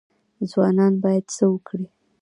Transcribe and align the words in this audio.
ځوانان 0.51 0.93
باید 1.03 1.25
څه 1.35 1.43
وکړي؟ 1.51 1.85